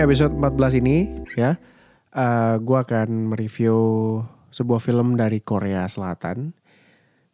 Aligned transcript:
episode 0.00 0.36
14 0.36 0.84
ini 0.84 1.08
ya, 1.40 1.56
uh, 2.12 2.54
gue 2.60 2.78
akan 2.78 3.32
mereview 3.32 3.76
sebuah 4.52 4.80
film 4.80 5.16
dari 5.16 5.40
Korea 5.40 5.88
Selatan. 5.88 6.52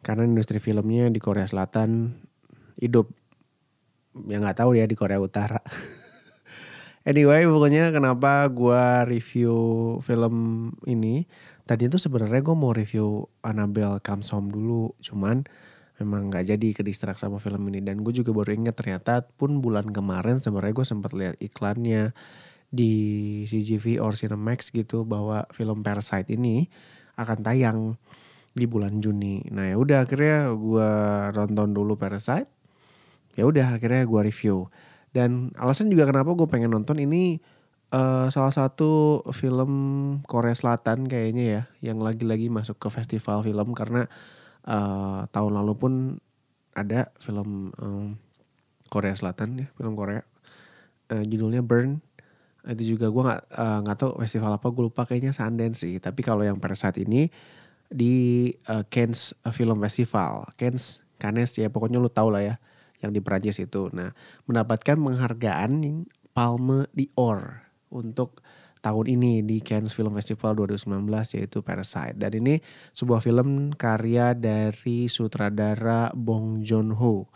Karena 0.03 0.27
industri 0.27 0.59
filmnya 0.59 1.07
di 1.11 1.19
Korea 1.19 1.47
Selatan 1.47 2.19
hidup. 2.79 3.11
yang 4.29 4.45
nggak 4.45 4.61
tahu 4.61 4.77
ya 4.77 4.85
di 4.85 4.93
Korea 4.93 5.17
Utara. 5.17 5.57
anyway, 7.09 7.49
pokoknya 7.49 7.89
kenapa 7.89 8.45
gue 8.47 8.83
review 9.09 9.55
film 10.05 10.35
ini. 10.85 11.25
Tadi 11.65 11.89
itu 11.89 11.97
sebenarnya 11.97 12.45
gue 12.45 12.55
mau 12.55 12.71
review 12.71 13.25
Annabelle 13.41 13.97
Comes 14.05 14.29
Home 14.31 14.53
dulu. 14.53 14.93
Cuman 15.01 15.43
memang 15.97 16.29
nggak 16.29 16.55
jadi 16.55 16.67
ke 16.77 16.81
distrak 16.85 17.17
sama 17.17 17.41
film 17.41 17.69
ini 17.69 17.81
dan 17.81 18.01
gue 18.01 18.13
juga 18.13 18.33
baru 18.33 18.53
inget 18.53 18.75
ternyata 18.77 19.25
pun 19.37 19.61
bulan 19.61 19.89
kemarin 19.93 20.41
sebenarnya 20.41 20.73
gue 20.73 20.87
sempat 20.87 21.11
lihat 21.13 21.35
iklannya 21.37 22.11
di 22.73 22.93
CGV 23.45 24.01
or 24.01 24.17
Cinemax 24.17 24.73
gitu 24.73 25.05
bahwa 25.05 25.45
film 25.53 25.85
Parasite 25.85 26.33
ini 26.33 26.65
akan 27.13 27.39
tayang 27.45 27.79
di 28.57 28.65
bulan 28.65 28.97
Juni. 28.97 29.45
Nah 29.53 29.69
ya 29.69 29.77
udah 29.77 30.09
akhirnya 30.09 30.49
gue 30.57 30.89
nonton 31.37 31.69
dulu 31.77 31.93
Parasite. 31.93 32.49
Ya 33.37 33.45
udah 33.45 33.77
akhirnya 33.77 34.09
gue 34.09 34.21
review. 34.25 34.73
Dan 35.13 35.53
alasan 35.53 35.93
juga 35.93 36.09
kenapa 36.09 36.33
gue 36.33 36.49
pengen 36.49 36.73
nonton 36.73 36.97
ini 36.97 37.37
uh, 37.93 38.27
salah 38.33 38.49
satu 38.49 39.21
film 39.29 39.71
Korea 40.25 40.57
Selatan 40.57 41.05
kayaknya 41.05 41.45
ya 41.45 41.61
yang 41.93 42.01
lagi-lagi 42.01 42.49
masuk 42.49 42.81
ke 42.81 42.89
festival 42.89 43.45
film 43.45 43.77
karena 43.77 44.09
uh, 44.65 45.29
tahun 45.29 45.53
lalu 45.61 45.73
pun 45.77 45.93
ada 46.73 47.13
film 47.21 47.69
um, 47.77 48.17
Korea 48.89 49.13
Selatan 49.13 49.61
ya 49.61 49.67
film 49.77 49.93
Korea 49.93 50.25
uh, 51.13 51.23
judulnya 51.25 51.61
Burn 51.61 52.01
itu 52.63 52.95
juga 52.95 53.11
gue 53.11 53.23
nggak 53.23 53.43
nggak 53.83 53.97
uh, 53.97 53.99
tahu 53.99 54.11
festival 54.23 54.55
apa 54.55 54.67
gue 54.71 54.83
lupa 54.87 55.03
kayaknya 55.03 55.35
Sundance 55.35 55.83
sih. 55.83 55.99
Tapi 55.99 56.23
kalau 56.23 56.47
yang 56.47 56.57
pada 56.63 56.75
saat 56.75 56.95
ini 56.95 57.27
di 57.91 58.49
uh, 58.71 58.87
Cannes 58.87 59.35
Film 59.51 59.77
Festival. 59.83 60.47
Cannes 60.55 61.03
Cannes 61.19 61.51
ya 61.59 61.67
pokoknya 61.67 61.99
lu 61.99 62.07
tau 62.07 62.31
lah 62.31 62.43
ya 62.43 62.55
yang 63.03 63.11
di 63.11 63.19
Prancis 63.19 63.59
itu. 63.59 63.91
Nah 63.91 64.15
mendapatkan 64.47 64.95
penghargaan 64.95 66.07
Palme 66.33 66.89
d'Or 66.95 67.67
untuk 67.93 68.41
tahun 68.83 69.05
ini 69.15 69.39
di 69.47 69.63
Cannes 69.63 69.95
Film 69.95 70.11
Festival 70.19 70.59
2019 70.59 71.07
yaitu 71.39 71.63
Parasite. 71.63 72.19
Dan 72.19 72.31
ini 72.43 72.59
sebuah 72.91 73.23
film 73.23 73.71
karya 73.79 74.35
dari 74.35 75.07
sutradara 75.07 76.11
Bong 76.11 76.59
Joon-ho. 76.63 77.31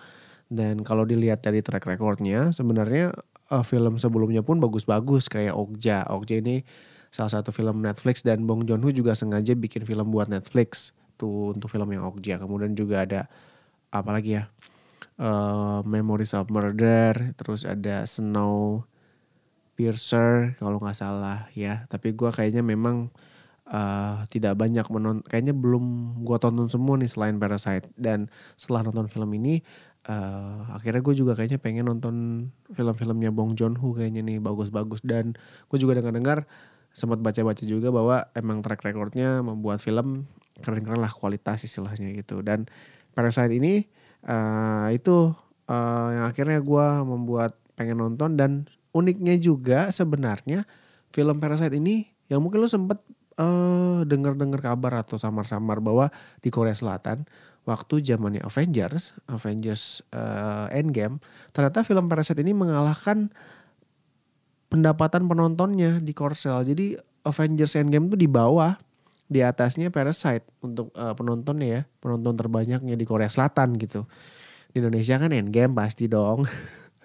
Dan 0.47 0.83
kalau 0.83 1.07
dilihat 1.07 1.43
dari 1.43 1.63
track 1.63 1.87
recordnya 1.87 2.51
sebenarnya 2.51 3.15
uh, 3.51 3.65
film 3.65 3.99
sebelumnya 3.99 4.43
pun 4.43 4.59
bagus-bagus 4.59 5.31
kayak 5.31 5.55
Okja. 5.55 6.07
Okja 6.07 6.39
ini 6.39 6.63
salah 7.11 7.39
satu 7.39 7.55
film 7.55 7.79
Netflix 7.79 8.21
dan 8.21 8.43
Bong 8.43 8.67
Joon-ho 8.67 8.91
juga 8.91 9.15
sengaja 9.15 9.55
bikin 9.55 9.87
film 9.87 10.11
buat 10.11 10.27
Netflix 10.27 10.91
tuh 11.15 11.55
untuk 11.55 11.71
film 11.71 11.87
yang 11.91 12.05
Okja. 12.05 12.37
Kemudian 12.37 12.75
juga 12.75 13.03
ada 13.07 13.21
apa 13.89 14.09
lagi 14.11 14.37
ya? 14.37 14.51
Uh, 15.17 15.81
Memories 15.81 16.37
of 16.37 16.53
Murder, 16.53 17.33
terus 17.33 17.65
ada 17.65 18.05
Snow 18.05 18.85
Piercer 19.73 20.53
kalau 20.61 20.77
nggak 20.77 20.97
salah 20.97 21.49
ya. 21.57 21.89
Tapi 21.89 22.13
gue 22.13 22.29
kayaknya 22.29 22.61
memang 22.61 23.09
uh, 23.65 24.25
tidak 24.29 24.53
banyak 24.57 24.85
menonton, 24.93 25.25
kayaknya 25.25 25.57
belum 25.57 26.17
gue 26.21 26.37
tonton 26.37 26.69
semua 26.69 27.01
nih 27.01 27.09
selain 27.09 27.37
Parasite. 27.41 27.89
Dan 27.97 28.29
setelah 28.57 28.85
nonton 28.85 29.09
film 29.09 29.29
ini, 29.33 29.65
uh, 30.07 30.73
akhirnya 30.73 31.03
gue 31.03 31.15
juga 31.15 31.35
kayaknya 31.35 31.59
pengen 31.59 31.91
nonton 31.91 32.15
film-filmnya 32.73 33.29
Bong 33.29 33.53
Joon-ho 33.53 33.93
kayaknya 33.93 34.23
nih 34.23 34.39
bagus-bagus. 34.39 35.03
Dan 35.03 35.35
gue 35.67 35.77
juga 35.77 35.99
dengar-dengar 35.99 36.47
sempat 36.95 37.21
baca-baca 37.21 37.61
juga 37.67 37.93
bahwa 37.93 38.25
emang 38.33 38.65
track 38.65 38.81
recordnya 38.81 39.43
membuat 39.45 39.83
film 39.83 40.25
keren-keren 40.63 41.03
lah 41.03 41.13
kualitas 41.13 41.61
istilahnya 41.61 42.15
gitu. 42.17 42.41
Dan 42.41 42.65
Parasite 43.13 43.53
ini 43.53 43.85
uh, 44.25 44.89
itu 44.89 45.35
uh, 45.69 46.09
yang 46.15 46.25
akhirnya 46.25 46.63
gue 46.63 46.87
membuat 47.05 47.59
pengen 47.77 48.01
nonton. 48.01 48.33
Dan 48.39 48.65
uniknya 48.95 49.37
juga 49.37 49.93
sebenarnya 49.93 50.65
film 51.13 51.37
Parasite 51.37 51.77
ini 51.77 52.09
yang 52.27 52.43
mungkin 52.43 52.63
lo 52.63 52.69
sempet 52.71 52.99
uh, 53.37 54.01
dengar-dengar 54.03 54.59
kabar 54.59 55.05
atau 55.05 55.15
samar-samar 55.15 55.79
bahwa 55.79 56.09
di 56.41 56.49
Korea 56.49 56.73
Selatan 56.73 57.25
waktu 57.67 57.99
zamannya 57.99 58.41
Avengers, 58.47 59.17
Avengers 59.27 59.99
uh, 60.15 60.71
Endgame, 60.71 61.19
ternyata 61.51 61.83
film 61.83 62.07
Parasite 62.07 62.39
ini 62.39 62.55
mengalahkan 62.55 63.27
pendapatan 64.71 65.27
penontonnya 65.27 65.99
di 65.99 66.15
Korsel. 66.15 66.63
Jadi 66.63 66.95
Avengers 67.27 67.75
Endgame 67.75 68.07
itu 68.07 68.15
di 68.15 68.29
bawah, 68.31 68.79
di 69.27 69.43
atasnya 69.43 69.91
Parasite 69.91 70.47
untuk 70.63 70.95
uh, 70.95 71.11
penontonnya 71.11 71.67
ya, 71.67 71.81
penonton 71.99 72.39
terbanyaknya 72.39 72.95
di 72.95 73.03
Korea 73.03 73.27
Selatan 73.27 73.75
gitu. 73.75 74.07
Di 74.71 74.79
Indonesia 74.79 75.19
kan 75.19 75.35
Endgame 75.35 75.75
pasti 75.75 76.07
dong. 76.07 76.47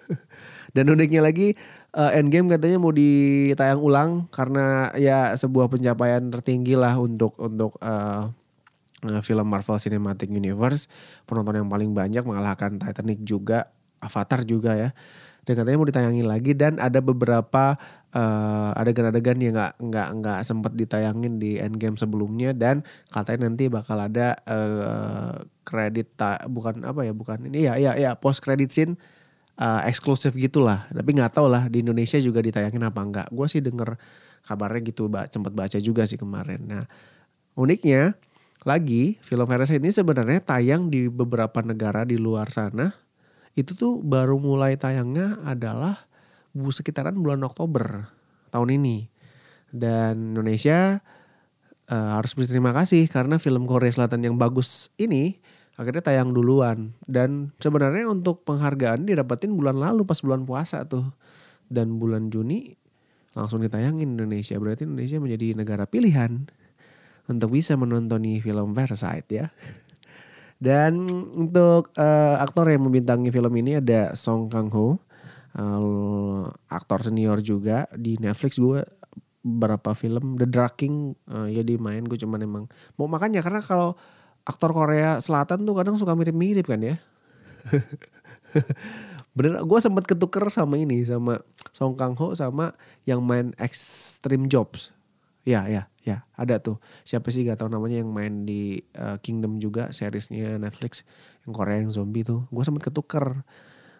Dan 0.75 0.89
uniknya 0.89 1.21
lagi 1.21 1.53
uh, 1.93 2.11
Endgame 2.13 2.49
katanya 2.49 2.77
mau 2.81 2.91
ditayang 2.91 3.81
ulang 3.81 4.25
karena 4.33 4.89
ya 4.97 5.33
sebuah 5.37 5.69
pencapaian 5.69 6.21
tertinggi 6.33 6.73
lah 6.73 6.97
untuk 6.97 7.37
untuk 7.37 7.77
uh, 7.79 8.29
film 9.21 9.47
Marvel 9.47 9.77
Cinematic 9.79 10.31
Universe. 10.31 10.87
Penonton 11.27 11.63
yang 11.63 11.69
paling 11.69 11.91
banyak 11.91 12.23
mengalahkan 12.23 12.79
Titanic 12.79 13.21
juga 13.23 13.71
Avatar 13.99 14.43
juga 14.43 14.75
ya. 14.75 14.89
Dan 15.43 15.59
katanya 15.59 15.75
mau 15.75 15.87
ditayangin 15.87 16.23
lagi 16.23 16.55
dan 16.55 16.79
ada 16.79 17.03
beberapa 17.03 17.75
uh, 18.15 18.71
adegan-adegan 18.79 19.43
yang 19.43 19.59
nggak 19.59 19.75
nggak 19.75 20.07
nggak 20.23 20.39
sempat 20.47 20.71
ditayangin 20.71 21.35
di 21.35 21.59
Endgame 21.59 21.99
sebelumnya 21.99 22.55
dan 22.55 22.87
katanya 23.11 23.51
nanti 23.51 23.67
bakal 23.67 23.99
ada 23.99 24.39
uh, 24.47 25.43
kredit 25.67 26.15
ta, 26.15 26.39
bukan 26.47 26.87
apa 26.87 27.03
ya 27.03 27.11
bukan 27.11 27.43
ini 27.51 27.67
ya 27.67 27.75
ya 27.75 27.91
ya 27.99 28.15
post 28.15 28.39
credit 28.39 28.71
scene 28.71 28.95
uh, 29.59 29.81
eksklusif 29.85 30.33
gitulah 30.37 30.87
tapi 30.89 31.13
nggak 31.13 31.33
tahu 31.35 31.47
lah 31.49 31.67
di 31.67 31.81
Indonesia 31.83 32.17
juga 32.21 32.39
ditayangin 32.39 32.83
apa 32.83 32.99
enggak 33.01 33.27
gue 33.29 33.47
sih 33.49 33.61
denger 33.61 33.97
kabarnya 34.43 34.81
gitu 34.85 35.07
sempat 35.31 35.53
baca 35.55 35.77
juga 35.79 36.03
sih 36.07 36.19
kemarin 36.19 36.61
nah 36.63 36.83
uniknya 37.57 38.17
lagi 38.63 39.19
film 39.19 39.43
Parasite 39.43 39.83
ini 39.83 39.91
sebenarnya 39.91 40.39
tayang 40.39 40.87
di 40.87 41.11
beberapa 41.11 41.59
negara 41.59 42.07
di 42.07 42.15
luar 42.15 42.47
sana. 42.47 42.95
Itu 43.53 43.75
tuh 43.75 43.99
baru 43.99 44.39
mulai 44.39 44.79
tayangnya 44.79 45.37
adalah 45.43 46.07
bu 46.55 46.71
sekitaran 46.71 47.13
bulan 47.19 47.43
Oktober 47.43 48.07
tahun 48.49 48.79
ini. 48.79 49.11
Dan 49.67 50.33
Indonesia 50.33 51.03
uh, 51.91 52.09
harus 52.17 52.33
berterima 52.33 52.71
kasih 52.71 53.11
karena 53.11 53.35
film 53.35 53.67
Korea 53.67 53.91
Selatan 53.91 54.23
yang 54.23 54.39
bagus 54.39 54.89
ini 54.95 55.42
akhirnya 55.79 56.03
tayang 56.03 56.31
duluan. 56.33 56.93
Dan 57.05 57.53
sebenarnya 57.57 58.09
untuk 58.09 58.45
penghargaan 58.45 59.05
didapatin 59.07 59.53
bulan 59.53 59.77
lalu 59.77 60.05
pas 60.05 60.19
bulan 60.21 60.45
puasa 60.45 60.85
tuh. 60.85 61.09
Dan 61.69 61.97
bulan 61.97 62.29
Juni 62.29 62.73
langsung 63.33 63.61
ditayangin 63.61 64.13
Indonesia. 64.17 64.57
Berarti 64.61 64.85
Indonesia 64.85 65.17
menjadi 65.17 65.57
negara 65.57 65.85
pilihan 65.89 66.45
untuk 67.27 67.49
bisa 67.55 67.73
menonton 67.79 68.23
film 68.43 68.75
Parasite 68.75 69.29
ya. 69.29 69.47
Dan 70.63 71.03
untuk 71.35 71.91
uh, 71.99 72.39
aktor 72.39 72.71
yang 72.71 72.87
membintangi 72.87 73.33
film 73.35 73.51
ini 73.59 73.83
ada 73.83 74.15
Song 74.15 74.47
Kang 74.47 74.71
Ho, 74.71 74.95
uh, 75.59 76.43
aktor 76.71 77.03
senior 77.03 77.43
juga 77.43 77.89
di 77.93 78.15
Netflix 78.15 78.57
gue 78.57 78.79
beberapa 79.43 79.91
film 79.91 80.39
The 80.39 80.47
Drag 80.47 80.79
King 80.79 81.19
uh, 81.27 81.51
ya 81.51 81.67
dia 81.67 81.75
main 81.75 82.07
gue 82.07 82.15
cuman 82.15 82.39
emang 82.47 82.63
mau 82.95 83.11
makanya 83.11 83.43
karena 83.43 83.59
kalau 83.59 83.99
aktor 84.43 84.75
Korea 84.75 85.19
Selatan 85.23 85.63
tuh 85.63 85.75
kadang 85.75 85.95
suka 85.95 86.15
mirip-mirip 86.15 86.67
kan 86.67 86.79
ya. 86.83 86.95
Bener, 89.35 89.65
gue 89.65 89.79
sempet 89.81 90.05
ketuker 90.05 90.45
sama 90.53 90.77
ini 90.77 91.01
sama 91.07 91.41
Song 91.73 91.97
Kang 91.97 92.13
Ho 92.21 92.37
sama 92.37 92.77
yang 93.09 93.25
main 93.25 93.57
Extreme 93.57 94.45
Jobs. 94.45 94.93
Ya, 95.43 95.67
ya, 95.67 95.91
ya, 96.05 96.23
ada 96.37 96.61
tuh. 96.61 96.79
Siapa 97.03 97.27
sih 97.33 97.43
gak 97.43 97.59
tahu 97.59 97.67
namanya 97.67 97.99
yang 97.99 98.13
main 98.13 98.47
di 98.47 98.79
uh, 98.95 99.19
Kingdom 99.19 99.59
juga 99.59 99.91
seriesnya 99.91 100.55
Netflix 100.55 101.03
yang 101.43 101.51
Korea 101.51 101.83
yang 101.83 101.91
zombie 101.91 102.23
tuh. 102.23 102.47
Gue 102.53 102.63
sempet 102.63 102.87
ketuker. 102.87 103.43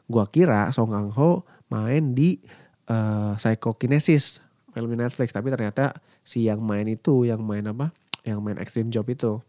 Gue 0.08 0.26
kira 0.32 0.72
Song 0.72 0.94
Kang 0.94 1.12
Ho 1.18 1.44
main 1.68 2.14
di 2.14 2.40
uh, 2.88 3.34
Psychokinesis 3.36 4.40
film 4.74 4.94
Netflix, 4.98 5.34
tapi 5.34 5.54
ternyata 5.54 5.98
si 6.26 6.46
yang 6.46 6.62
main 6.62 6.86
itu, 6.90 7.26
yang 7.26 7.42
main 7.42 7.66
apa? 7.70 7.94
Yang 8.26 8.40
main 8.40 8.58
Extreme 8.62 8.90
Job 8.94 9.06
itu. 9.10 9.42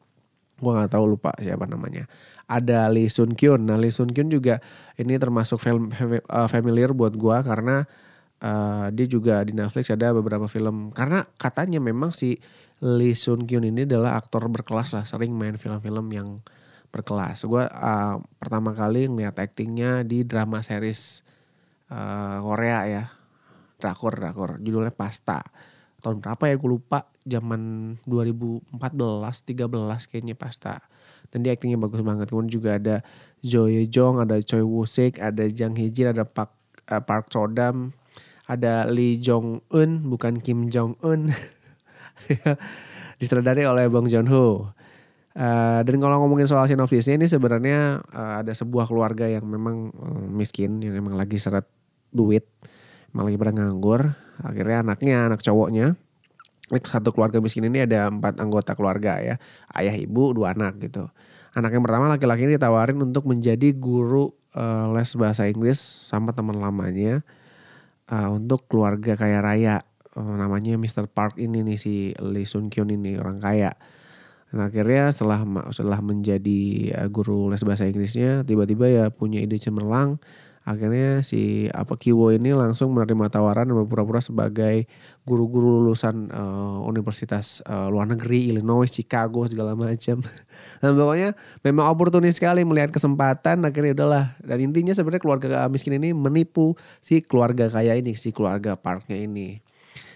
Gue 0.59 0.71
gak 0.75 0.93
tahu 0.95 1.19
lupa 1.19 1.35
siapa 1.41 1.67
namanya. 1.67 2.07
Ada 2.47 2.93
Lee 2.93 3.11
Sun 3.11 3.35
Kyun. 3.35 3.67
Nah 3.67 3.81
Lee 3.81 3.91
Sun 3.91 4.13
Kyun 4.13 4.31
juga 4.31 4.61
ini 5.01 5.17
termasuk 5.17 5.59
film 5.59 5.91
uh, 5.91 6.49
familiar 6.49 6.93
buat 6.93 7.17
gue 7.17 7.37
karena 7.43 7.89
uh, 8.45 8.87
dia 8.93 9.07
juga 9.09 9.43
di 9.43 9.57
Netflix 9.57 9.91
ada 9.91 10.13
beberapa 10.13 10.45
film 10.47 10.93
karena 10.93 11.25
katanya 11.41 11.81
memang 11.81 12.13
si 12.13 12.39
Lee 12.85 13.17
Sun 13.17 13.49
Kyun 13.49 13.65
ini 13.67 13.89
adalah 13.89 14.21
aktor 14.21 14.45
berkelas 14.51 14.93
lah 14.93 15.05
sering 15.09 15.33
main 15.33 15.57
film-film 15.57 16.07
yang 16.13 16.29
berkelas. 16.93 17.43
Gue 17.49 17.65
uh, 17.65 18.17
pertama 18.39 18.77
kali 18.77 19.11
ngeliat 19.11 19.35
aktingnya 19.41 20.07
di 20.07 20.23
drama 20.23 20.63
series 20.63 21.25
uh, 21.91 22.39
Korea 22.45 22.81
ya 22.87 23.05
drakor 23.79 24.17
drakor 24.17 24.51
judulnya 24.63 24.95
Pasta 24.95 25.43
tahun 26.01 26.21
berapa 26.21 26.45
ya 26.49 26.55
gue 26.57 26.71
lupa 26.71 27.09
zaman 27.25 27.97
2014 28.05 28.69
13 28.73 30.09
kayaknya 30.09 30.37
Pasta 30.37 30.85
dan 31.33 31.41
dia 31.41 31.57
aktingnya 31.57 31.81
bagus 31.81 32.05
banget. 32.05 32.29
Kemudian 32.31 32.53
juga 32.53 32.71
ada 32.77 32.97
Jo 33.41 33.67
Ye 33.67 33.89
Jong 33.89 34.23
ada 34.23 34.39
Choi 34.41 34.63
Woo 34.63 34.85
Sik 34.85 35.19
ada 35.19 35.49
Jang 35.49 35.75
Hee 35.77 35.91
Jin 35.91 36.13
ada 36.13 36.29
Park 36.29 36.53
uh, 36.89 37.03
Park 37.03 37.33
Chodam 37.33 37.97
ada 38.45 38.85
Lee 38.89 39.17
Jong 39.17 39.65
Eun 39.73 40.05
bukan 40.09 40.41
Kim 40.45 40.69
Jong 40.69 41.01
Eun 41.01 41.33
disutradarai 43.19 43.65
oleh 43.65 43.89
Bong 43.89 44.07
Joon 44.09 44.29
Ho 44.29 44.75
Uh, 45.35 45.83
dan 45.83 45.99
kalau 45.99 46.23
ngomongin 46.23 46.47
soal 46.47 46.63
sinopsisnya 46.71 47.19
ini 47.19 47.27
sebenarnya 47.27 48.07
uh, 48.15 48.39
ada 48.39 48.55
sebuah 48.55 48.87
keluarga 48.87 49.27
yang 49.27 49.43
memang 49.43 49.91
um, 49.91 50.31
miskin, 50.31 50.79
yang 50.79 50.95
emang 50.95 51.19
lagi 51.19 51.43
seret 51.43 51.67
duit, 52.15 52.47
emang 53.11 53.27
lagi 53.27 53.35
pada 53.35 53.51
nganggur. 53.51 54.15
Akhirnya 54.47 54.87
anaknya, 54.87 55.27
anak 55.27 55.43
cowoknya, 55.43 55.99
satu 56.73 57.13
keluarga 57.13 57.39
miskin 57.45 57.69
ini 57.69 57.85
ada 57.85 58.09
empat 58.09 58.41
anggota 58.41 58.73
keluarga 58.73 59.21
ya, 59.21 59.37
ayah, 59.77 59.95
ibu, 59.95 60.33
dua 60.33 60.57
anak 60.57 60.81
gitu. 60.81 61.09
Anak 61.55 61.71
yang 61.71 61.85
pertama 61.87 62.11
laki-laki 62.11 62.49
ini 62.49 62.59
ditawarin 62.59 62.99
untuk 62.99 63.31
menjadi 63.31 63.71
guru 63.77 64.33
uh, 64.57 64.91
les 64.97 65.11
bahasa 65.15 65.47
Inggris 65.47 65.79
sama 65.79 66.35
teman 66.35 66.59
lamanya 66.59 67.23
uh, 68.11 68.33
untuk 68.33 68.67
keluarga 68.67 69.15
kaya 69.15 69.39
raya. 69.45 69.77
Uh, 70.15 70.39
namanya 70.39 70.79
Mr. 70.79 71.11
Park 71.11 71.43
ini 71.43 71.67
nih 71.67 71.79
si 71.79 71.95
Lee 72.23 72.47
Sun 72.47 72.71
Kyun 72.71 72.95
ini 72.95 73.19
orang 73.19 73.43
kaya 73.43 73.75
Nah 74.55 74.71
akhirnya 74.71 75.11
setelah 75.11 75.43
setelah 75.75 75.99
menjadi 75.99 76.95
guru 77.11 77.51
les 77.51 77.59
bahasa 77.67 77.91
Inggrisnya 77.91 78.47
tiba-tiba 78.47 78.87
ya 78.87 79.05
punya 79.11 79.43
ide 79.43 79.59
cemerlang 79.59 80.23
akhirnya 80.65 81.21
si 81.21 81.69
apa 81.71 82.01
Kiwo 82.01 82.33
ini 82.33 82.57
langsung 82.57 82.97
menerima 82.97 83.29
tawaran 83.29 83.69
dan 83.69 83.77
berpura-pura 83.77 84.25
sebagai 84.25 84.89
guru-guru 85.29 85.85
lulusan 85.85 86.33
uh, 86.33 86.81
universitas 86.89 87.61
uh, 87.69 87.93
luar 87.93 88.09
negeri 88.09 88.49
Illinois, 88.49 88.89
Chicago 88.89 89.45
segala 89.45 89.77
macam. 89.77 90.25
Dan 90.81 90.91
pokoknya 90.97 91.37
memang 91.61 91.93
oportunis 91.93 92.41
sekali 92.41 92.65
melihat 92.65 92.93
kesempatan 92.93 93.65
akhirnya 93.65 93.97
udahlah 93.97 94.37
dan 94.45 94.61
intinya 94.61 94.93
sebenarnya 94.93 95.23
keluarga 95.23 95.49
miskin 95.73 95.97
ini 95.97 96.13
menipu 96.13 96.77
si 97.01 97.25
keluarga 97.25 97.73
kaya 97.73 97.97
ini 97.97 98.13
si 98.17 98.33
keluarga 98.37 98.77
Parknya 98.77 99.17
ini. 99.17 99.65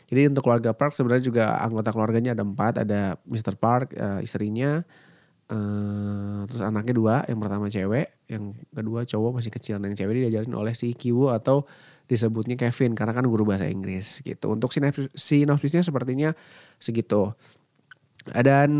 Jadi 0.08 0.32
untuk 0.32 0.48
keluarga 0.48 0.72
Park 0.72 0.96
sebenarnya 0.96 1.24
juga 1.24 1.44
anggota 1.60 1.92
keluarganya 1.92 2.32
ada 2.32 2.40
empat, 2.40 2.80
ada 2.80 3.20
Mr. 3.28 3.60
Park, 3.60 3.92
uh, 3.92 4.24
istrinya, 4.24 4.80
terus 6.58 6.66
anaknya 6.66 6.94
dua, 6.98 7.14
yang 7.30 7.38
pertama 7.38 7.70
cewek, 7.70 8.26
yang 8.26 8.58
kedua 8.74 9.06
cowok 9.06 9.38
masih 9.38 9.54
kecil, 9.54 9.78
nah, 9.78 9.86
yang 9.86 9.94
cewek 9.94 10.26
diajarin 10.26 10.50
oleh 10.58 10.74
si 10.74 10.90
Kiwo 10.90 11.30
atau 11.30 11.62
disebutnya 12.10 12.58
Kevin 12.58 12.98
karena 12.98 13.14
kan 13.14 13.22
guru 13.30 13.46
bahasa 13.46 13.70
Inggris 13.70 14.18
gitu. 14.26 14.50
Untuk 14.50 14.74
sinopsisnya 15.14 15.86
sepertinya 15.86 16.34
segitu. 16.82 17.30
Dan 18.26 18.70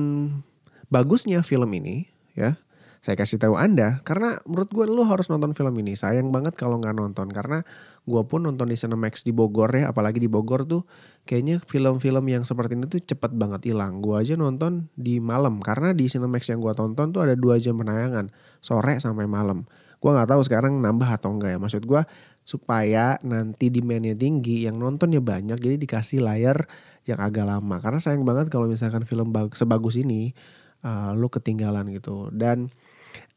bagusnya 0.91 1.47
film 1.47 1.71
ini 1.79 2.11
ya 2.35 2.59
saya 3.09 3.17
kasih 3.25 3.41
tahu 3.41 3.57
Anda 3.57 4.05
karena 4.05 4.37
menurut 4.45 4.69
gue 4.69 4.85
lu 4.85 5.01
harus 5.09 5.33
nonton 5.33 5.57
film 5.57 5.73
ini. 5.81 5.97
Sayang 5.97 6.29
banget 6.29 6.61
kalau 6.61 6.77
nggak 6.77 6.93
nonton 6.93 7.33
karena 7.33 7.65
gue 8.05 8.23
pun 8.29 8.45
nonton 8.45 8.69
di 8.69 8.77
Cinemax 8.77 9.25
di 9.25 9.33
Bogor 9.33 9.73
ya, 9.73 9.89
apalagi 9.89 10.21
di 10.21 10.29
Bogor 10.29 10.69
tuh 10.69 10.85
kayaknya 11.25 11.57
film-film 11.65 12.21
yang 12.29 12.45
seperti 12.45 12.77
ini 12.77 12.85
tuh 12.85 13.01
cepet 13.01 13.33
banget 13.33 13.73
hilang. 13.73 14.05
Gue 14.05 14.21
aja 14.21 14.37
nonton 14.37 14.93
di 14.93 15.25
malam 15.25 15.57
karena 15.65 15.97
di 15.97 16.05
Cinemax 16.05 16.53
yang 16.53 16.61
gue 16.61 16.77
tonton 16.77 17.09
tuh 17.09 17.25
ada 17.25 17.33
dua 17.33 17.57
jam 17.57 17.81
penayangan 17.81 18.29
sore 18.61 19.01
sampai 19.01 19.25
malam. 19.25 19.65
Gue 20.05 20.13
nggak 20.13 20.29
tahu 20.29 20.45
sekarang 20.45 20.77
nambah 20.77 21.09
atau 21.09 21.33
enggak 21.33 21.57
ya. 21.57 21.59
Maksud 21.65 21.89
gue 21.89 22.05
supaya 22.45 23.17
nanti 23.25 23.73
demandnya 23.73 24.13
tinggi, 24.21 24.69
yang 24.69 24.77
nontonnya 24.77 25.25
banyak, 25.25 25.57
jadi 25.57 25.81
dikasih 25.81 26.21
layar 26.21 26.69
yang 27.09 27.25
agak 27.25 27.49
lama. 27.49 27.81
Karena 27.81 28.05
sayang 28.05 28.29
banget 28.29 28.53
kalau 28.53 28.69
misalkan 28.69 29.09
film 29.09 29.33
sebagus 29.57 29.97
ini 29.97 30.37
uh, 30.85 31.17
lu 31.17 31.33
ketinggalan 31.33 31.89
gitu. 31.97 32.29
Dan 32.37 32.69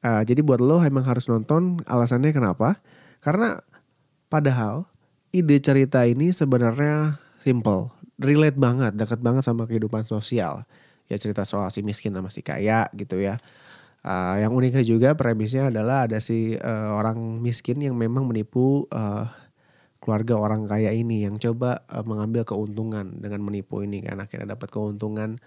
uh, 0.04 0.22
jadi 0.26 0.42
buat 0.42 0.60
lo 0.60 0.82
emang 0.82 1.06
harus 1.06 1.28
nonton. 1.28 1.82
Alasannya 1.86 2.34
kenapa? 2.34 2.82
Karena 3.22 3.62
padahal 4.28 4.90
ide 5.32 5.58
cerita 5.64 6.04
ini 6.04 6.34
sebenarnya 6.36 7.22
simple, 7.42 7.92
relate 8.20 8.58
banget, 8.60 8.96
dekat 8.96 9.20
banget 9.20 9.44
sama 9.46 9.66
kehidupan 9.66 10.06
sosial. 10.06 10.64
Ya 11.12 11.20
cerita 11.20 11.44
soal 11.44 11.68
si 11.70 11.84
miskin 11.84 12.16
sama 12.16 12.32
si 12.32 12.40
kaya 12.46 12.88
gitu 12.96 13.20
ya. 13.20 13.40
Uh, 14.02 14.42
yang 14.42 14.56
uniknya 14.58 14.82
juga 14.82 15.14
premisnya 15.14 15.70
adalah 15.70 16.10
ada 16.10 16.18
si 16.18 16.58
uh, 16.58 16.98
orang 16.98 17.38
miskin 17.38 17.78
yang 17.78 17.94
memang 17.94 18.26
menipu 18.26 18.90
uh, 18.90 19.30
keluarga 20.02 20.34
orang 20.42 20.66
kaya 20.66 20.90
ini 20.90 21.30
yang 21.30 21.38
coba 21.38 21.86
uh, 21.86 22.02
mengambil 22.02 22.42
keuntungan 22.42 23.22
dengan 23.22 23.46
menipu 23.46 23.86
ini 23.86 24.02
kan 24.02 24.18
akhirnya 24.18 24.58
dapat 24.58 24.74
keuntungan 24.74 25.38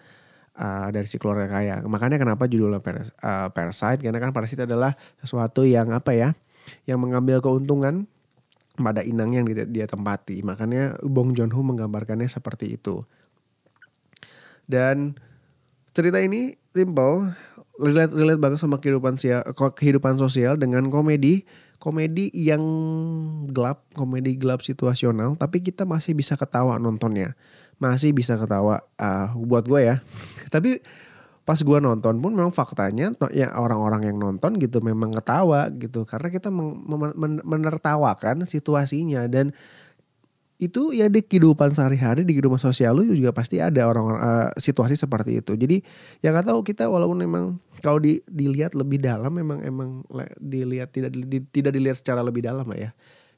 uh, 0.58 0.88
dari 0.90 1.06
si 1.06 1.18
keluarga 1.18 1.50
kaya. 1.50 1.82
Makanya 1.84 2.16
kenapa 2.18 2.46
judulnya 2.46 2.80
paras, 2.80 3.10
uh, 3.22 3.50
parasite 3.50 4.02
karena 4.02 4.18
kan 4.22 4.30
parasit 4.30 4.62
adalah 4.62 4.94
sesuatu 5.22 5.66
yang 5.66 5.90
apa 5.94 6.14
ya? 6.14 6.30
yang 6.88 6.96
mengambil 6.96 7.44
keuntungan 7.44 8.08
pada 8.80 9.04
inang 9.04 9.36
yang 9.36 9.44
dia, 9.44 9.68
dia 9.68 9.84
tempati. 9.84 10.40
Makanya 10.40 10.96
Bong 11.04 11.36
Joon 11.36 11.52
Ho 11.52 11.60
menggambarkannya 11.60 12.24
seperti 12.24 12.80
itu. 12.80 13.04
Dan 14.64 15.12
cerita 15.92 16.24
ini 16.24 16.56
simple, 16.72 17.36
relate, 17.76 18.16
relate 18.16 18.40
banget 18.40 18.58
sama 18.64 18.80
kehidupan 18.80 19.20
sia, 19.20 19.44
kehidupan 19.52 20.16
sosial 20.16 20.56
dengan 20.56 20.88
komedi 20.88 21.44
komedi 21.84 22.32
yang 22.32 22.64
gelap, 23.52 23.84
komedi 23.92 24.40
gelap 24.40 24.64
situasional, 24.64 25.36
tapi 25.36 25.60
kita 25.60 25.84
masih 25.84 26.16
bisa 26.16 26.32
ketawa 26.32 26.80
nontonnya 26.80 27.36
masih 27.78 28.14
bisa 28.14 28.38
ketawa 28.38 28.82
uh, 28.98 29.34
buat 29.36 29.66
gue 29.66 29.80
ya. 29.80 29.96
Tapi 30.50 30.82
pas 31.44 31.60
gue 31.60 31.78
nonton 31.78 32.24
pun 32.24 32.32
memang 32.32 32.56
faktanya 32.56 33.12
ya 33.28 33.52
orang-orang 33.52 34.08
yang 34.08 34.16
nonton 34.16 34.56
gitu 34.56 34.80
memang 34.80 35.12
ketawa 35.12 35.68
gitu. 35.76 36.08
Karena 36.08 36.28
kita 36.32 36.48
menertawakan 37.44 38.48
situasinya. 38.48 39.28
Dan 39.28 39.52
itu 40.54 40.94
ya 40.94 41.10
di 41.10 41.18
kehidupan 41.18 41.74
sehari-hari 41.74 42.22
di 42.22 42.32
kehidupan 42.38 42.62
sosial 42.62 42.94
lu 42.94 43.10
juga 43.10 43.34
pasti 43.34 43.58
ada 43.58 43.90
orang-orang 43.90 44.22
uh, 44.22 44.50
situasi 44.54 44.94
seperti 44.94 45.42
itu. 45.42 45.58
Jadi 45.58 45.82
ya 46.22 46.30
nggak 46.30 46.46
tahu 46.46 46.62
kita 46.62 46.86
walaupun 46.86 47.18
memang 47.26 47.44
kalau 47.82 47.98
di, 47.98 48.22
dilihat 48.30 48.78
lebih 48.78 49.02
dalam 49.02 49.34
memang 49.34 49.60
emang 49.60 50.06
dilihat 50.38 50.94
tidak 50.94 51.10
di, 51.12 51.42
tidak 51.50 51.74
dilihat 51.74 51.98
secara 51.98 52.22
lebih 52.22 52.46
dalam 52.46 52.64
lah 52.70 52.78
ya. 52.78 52.90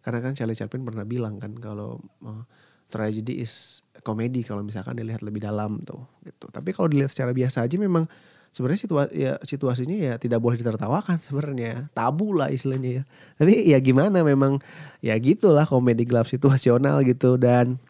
Karena 0.05 0.23
kan 0.23 0.37
Charlie 0.37 0.55
Chaplin 0.55 0.85
pernah 0.85 1.03
bilang 1.03 1.41
kan 1.41 1.57
kalau 1.57 1.99
uh, 2.23 2.45
tragedy 2.87 3.41
is 3.43 3.83
komedi 4.07 4.47
kalau 4.47 4.63
misalkan 4.63 4.95
dilihat 4.95 5.27
lebih 5.27 5.43
dalam 5.43 5.83
tuh 5.83 6.07
gitu. 6.23 6.47
Tapi 6.55 6.71
kalau 6.71 6.87
dilihat 6.87 7.11
secara 7.11 7.35
biasa 7.35 7.67
aja 7.67 7.75
memang 7.75 8.07
sebenarnya 8.55 8.81
situasi 8.87 9.11
ya 9.13 9.33
situasinya 9.43 9.97
ya 9.99 10.15
tidak 10.23 10.39
boleh 10.39 10.55
ditertawakan 10.55 11.19
sebenarnya. 11.19 11.91
Tabu 11.91 12.31
lah 12.39 12.55
istilahnya 12.55 13.03
ya. 13.03 13.05
Tapi 13.43 13.67
ya 13.67 13.79
gimana 13.83 14.23
memang 14.23 14.63
ya 15.03 15.19
gitulah 15.19 15.67
komedi 15.67 16.07
gelap 16.07 16.31
situasional 16.31 17.03
gitu. 17.03 17.35
Dan 17.35 17.83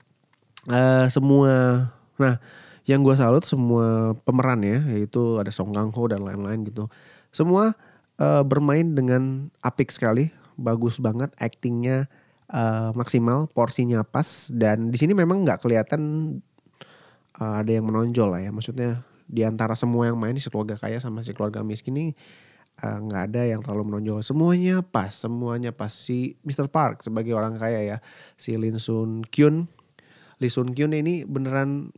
uh, 0.73 1.04
semua 1.12 1.85
nah 2.16 2.40
yang 2.88 3.04
gue 3.04 3.12
salut 3.18 3.44
semua 3.44 4.16
pemeran 4.25 4.62
ya 4.64 4.78
yaitu 4.96 5.37
ada 5.37 5.52
Song 5.52 5.76
Kang 5.76 5.92
Ho 5.92 6.02
dan 6.08 6.25
lain-lain 6.25 6.64
gitu. 6.64 6.88
Semua 7.28 7.76
uh, 8.16 8.42
bermain 8.46 8.87
dengan 8.96 9.52
apik 9.61 9.92
sekali 9.92 10.32
bagus 10.56 10.96
banget 10.99 11.30
actingnya 11.37 12.08
uh, 12.50 12.90
maksimal, 12.94 13.50
porsinya 13.50 14.02
pas 14.06 14.50
dan 14.54 14.90
di 14.90 14.98
sini 14.98 15.14
memang 15.14 15.42
nggak 15.42 15.62
kelihatan 15.62 16.02
uh, 17.38 17.54
ada 17.60 17.70
yang 17.70 17.86
menonjol 17.86 18.28
lah 18.30 18.40
ya. 18.42 18.50
Maksudnya 18.54 19.02
di 19.26 19.42
antara 19.42 19.74
semua 19.74 20.06
yang 20.06 20.18
main 20.18 20.38
si 20.38 20.46
keluarga 20.46 20.78
kaya 20.78 21.02
sama 21.02 21.22
si 21.22 21.34
keluarga 21.34 21.66
miskin 21.66 21.98
ini 21.98 22.06
eh, 22.78 22.98
nggak 23.02 23.22
uh, 23.22 23.26
ada 23.26 23.42
yang 23.42 23.60
terlalu 23.62 23.94
menonjol. 23.94 24.22
Semuanya 24.22 24.86
pas, 24.86 25.10
semuanya 25.10 25.74
pas 25.74 25.90
si 25.90 26.38
Mr. 26.46 26.70
Park 26.70 27.02
sebagai 27.02 27.34
orang 27.34 27.58
kaya 27.58 27.82
ya. 27.82 27.98
Si 28.38 28.54
Lin 28.54 28.78
Sun 28.78 29.26
Kyun, 29.26 29.66
Lee 30.38 30.52
Sun 30.52 30.76
Kyun 30.76 30.94
ini 30.94 31.26
beneran 31.26 31.90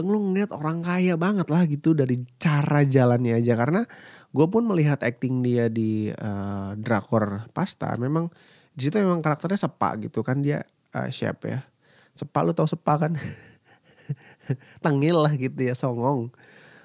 lu 0.00 0.32
ngeliat 0.32 0.48
orang 0.56 0.80
kaya 0.80 1.20
banget 1.20 1.52
lah 1.52 1.68
gitu 1.68 1.92
dari 1.92 2.16
cara 2.40 2.80
jalannya 2.80 3.36
aja 3.36 3.52
karena 3.52 3.84
gue 4.32 4.46
pun 4.48 4.64
melihat 4.64 5.02
acting 5.04 5.44
dia 5.44 5.68
di 5.68 6.08
uh, 6.08 6.72
drakor 6.78 7.52
pasta 7.52 7.92
memang 8.00 8.32
di 8.74 8.80
situ 8.88 8.96
memang 9.02 9.20
karakternya 9.20 9.58
sepa 9.58 9.98
gitu 9.98 10.22
kan 10.22 10.40
dia 10.40 10.66
uh, 10.94 11.08
chef 11.10 11.38
ya. 11.46 11.64
Sepa 12.14 12.42
lu 12.42 12.52
tau 12.52 12.66
sepa 12.66 13.06
kan? 13.06 13.12
Tengil 14.84 15.16
lah 15.18 15.32
gitu 15.34 15.58
ya 15.58 15.74
songong. 15.74 16.30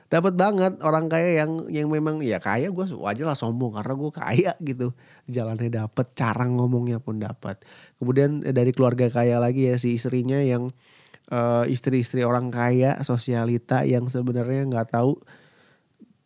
Dapat 0.06 0.38
banget 0.38 0.74
orang 0.86 1.10
kaya 1.10 1.42
yang 1.44 1.65
yang 1.68 1.89
memang 1.89 2.22
ya 2.22 2.38
kaya 2.38 2.70
gue 2.70 2.86
wajar 3.01 3.25
lah 3.25 3.38
sombong 3.38 3.74
karena 3.74 3.94
gue 3.98 4.12
kaya 4.13 4.51
gitu. 4.62 4.94
Jalannya 5.25 5.70
dapet 5.74 6.13
cara 6.13 6.46
ngomongnya 6.46 7.01
pun 7.01 7.18
dapat 7.18 7.62
kemudian 8.00 8.44
dari 8.44 8.72
keluarga 8.75 9.08
kaya 9.08 9.39
lagi 9.39 9.72
ya 9.72 9.75
si 9.80 9.96
istrinya 9.96 10.39
yang 10.44 10.70
uh, 11.32 11.63
istri-istri 11.65 12.22
orang 12.22 12.51
kaya 12.51 13.00
sosialita 13.01 13.88
yang 13.88 14.06
sebenarnya 14.06 14.68
nggak 14.68 14.94
tahu 14.94 15.18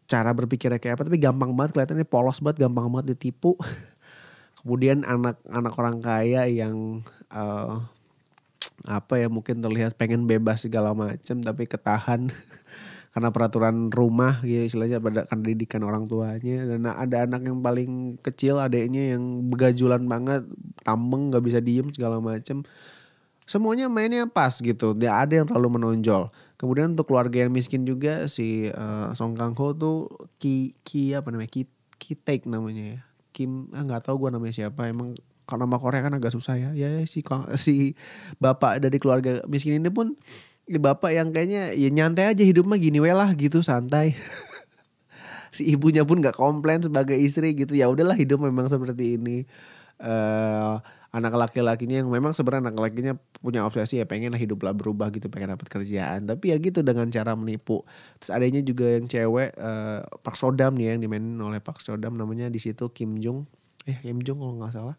cara 0.10 0.34
berpikirnya 0.34 0.82
kayak 0.82 0.98
apa 0.98 1.06
tapi 1.06 1.22
gampang 1.22 1.54
banget 1.54 1.78
kelihatannya 1.78 2.08
polos 2.10 2.42
banget 2.42 2.66
gampang 2.66 2.90
banget 2.90 3.14
ditipu 3.14 3.54
kemudian 4.62 5.08
anak-anak 5.08 5.74
orang 5.80 5.98
kaya 6.04 6.46
yang 6.48 7.06
uh, 7.32 7.80
apa 8.88 9.20
ya 9.20 9.28
mungkin 9.28 9.60
terlihat 9.60 10.00
pengen 10.00 10.24
bebas 10.28 10.64
segala 10.64 10.96
macam 10.96 11.44
tapi 11.44 11.68
ketahan 11.68 12.32
karena 13.14 13.30
peraturan 13.34 13.90
rumah 13.90 14.40
gitu 14.46 14.70
istilahnya 14.70 15.02
pada 15.02 15.26
karena 15.26 15.44
didikan 15.52 15.82
orang 15.84 16.06
tuanya. 16.06 16.64
Dan 16.70 16.86
ada 16.86 17.26
anak 17.26 17.42
yang 17.42 17.60
paling 17.60 18.22
kecil 18.22 18.62
adiknya 18.62 19.18
yang 19.18 19.50
begajulan 19.50 20.06
banget 20.06 20.46
tambeng 20.86 21.34
nggak 21.34 21.44
bisa 21.44 21.60
diem 21.60 21.90
segala 21.90 22.22
macam 22.22 22.62
semuanya 23.50 23.90
mainnya 23.90 24.30
pas 24.30 24.54
gitu. 24.62 24.94
Tidak 24.94 25.10
ada 25.10 25.34
yang 25.34 25.48
terlalu 25.50 25.82
menonjol. 25.82 26.30
Kemudian 26.60 26.94
untuk 26.94 27.10
keluarga 27.10 27.48
yang 27.48 27.52
miskin 27.56 27.88
juga 27.88 28.30
si 28.30 28.70
uh, 28.70 29.10
Song 29.18 29.34
Kang 29.34 29.58
Ho 29.58 29.74
tuh 29.74 30.12
Ki 30.38 30.78
Ki 30.86 31.18
apa 31.18 31.34
namanya 31.34 31.50
Ki 31.50 31.66
Ki 31.98 32.14
Taek 32.14 32.46
namanya 32.46 33.00
ya 33.00 33.09
Kim 33.32 33.70
ah, 33.72 33.86
nggak 33.86 34.10
tahu 34.10 34.28
gue 34.28 34.30
namanya 34.36 34.54
siapa 34.56 34.90
emang 34.90 35.14
karena 35.50 35.66
nama 35.66 35.78
Korea 35.82 36.06
kan 36.06 36.14
agak 36.14 36.34
susah 36.34 36.56
ya. 36.58 36.70
Ya 36.78 37.02
si 37.10 37.26
si 37.66 37.98
bapak 38.38 38.86
dari 38.86 38.98
keluarga 39.02 39.42
miskin 39.50 39.82
ini 39.82 39.90
pun 39.90 40.14
ya 40.70 40.78
bapak 40.78 41.14
yang 41.14 41.34
kayaknya 41.34 41.74
ya 41.74 41.90
nyantai 41.90 42.30
aja 42.34 42.44
hidup 42.46 42.70
mah 42.70 42.78
gini 42.78 43.02
lah 43.02 43.34
gitu 43.34 43.66
santai. 43.66 44.14
si 45.56 45.66
ibunya 45.74 46.06
pun 46.06 46.22
nggak 46.22 46.38
komplain 46.38 46.86
sebagai 46.86 47.18
istri 47.18 47.58
gitu. 47.58 47.74
Ya 47.74 47.90
udahlah 47.90 48.14
hidup 48.16 48.42
memang 48.46 48.70
seperti 48.70 49.18
ini. 49.18 49.50
Uh, 50.00 50.80
anak 51.10 51.34
laki-lakinya 51.34 52.06
yang 52.06 52.10
memang 52.10 52.38
sebenarnya 52.38 52.70
anak 52.70 52.78
lakinya 52.78 53.14
punya 53.42 53.66
obsesi 53.66 53.98
ya 53.98 54.06
pengen 54.06 54.30
lah 54.30 54.42
hidup 54.42 54.62
lah 54.62 54.78
berubah 54.78 55.10
gitu 55.10 55.26
pengen 55.28 55.58
dapat 55.58 55.66
kerjaan. 55.66 56.30
Tapi 56.30 56.54
ya 56.54 56.58
gitu 56.62 56.86
dengan 56.86 57.10
cara 57.10 57.34
menipu. 57.34 57.82
Terus 58.22 58.30
adanya 58.30 58.62
juga 58.62 58.86
yang 58.94 59.10
cewek 59.10 59.58
uh, 59.58 60.06
Park 60.22 60.38
Sodam 60.38 60.78
nih 60.78 60.94
yang 60.94 61.00
dimainin 61.02 61.42
oleh 61.42 61.58
Park 61.58 61.82
Sodam 61.82 62.14
namanya 62.14 62.46
di 62.54 62.62
situ 62.62 62.94
Kim 62.94 63.18
Jung 63.18 63.50
eh 63.90 63.98
Kim 64.06 64.22
Jung 64.22 64.38
kalau 64.38 64.54
nggak 64.62 64.74
salah. 64.74 64.96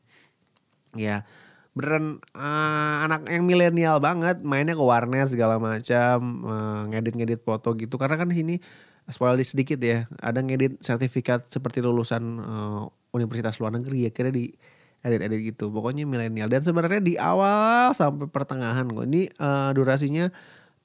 Ya 0.99 1.23
beneran 1.71 2.19
uh, 2.35 3.07
anak 3.07 3.31
yang 3.31 3.47
milenial 3.47 4.03
banget 4.03 4.43
mainnya 4.43 4.75
ke 4.75 4.83
warnet 4.83 5.31
segala 5.31 5.63
macam 5.63 6.43
uh, 6.43 6.83
ngedit-ngedit 6.91 7.47
foto 7.47 7.79
gitu. 7.79 7.95
Karena 7.95 8.19
kan 8.19 8.35
sini 8.35 8.59
spoiler 9.07 9.39
sedikit 9.47 9.79
ya 9.79 10.11
ada 10.19 10.43
ngedit 10.43 10.83
sertifikat 10.83 11.47
seperti 11.47 11.79
lulusan 11.79 12.23
uh, 12.43 12.91
universitas 13.15 13.59
luar 13.63 13.75
negeri 13.75 14.07
ya 14.07 14.11
kira 14.11 14.35
di 14.35 14.55
edit-edit 15.01 15.55
gitu. 15.55 15.73
Pokoknya 15.73 16.05
milenial. 16.05 16.49
Dan 16.49 16.61
sebenarnya 16.65 17.01
di 17.01 17.15
awal 17.17 17.93
sampai 17.97 18.29
pertengahan 18.29 18.85
kok 18.89 19.07
ini 19.09 19.29
uh, 19.41 19.73
durasinya 19.73 20.29